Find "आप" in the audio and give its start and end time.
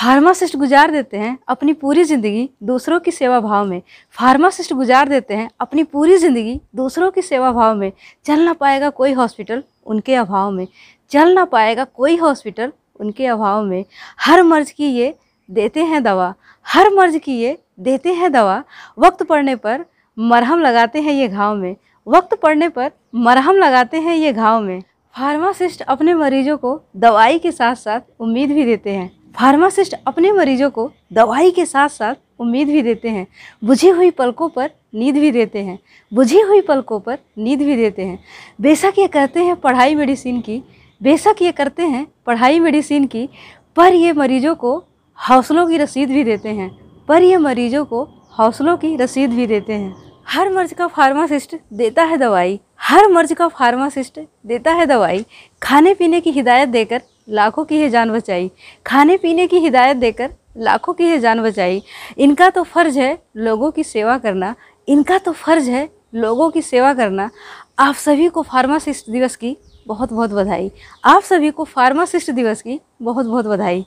67.78-67.94, 71.04-71.22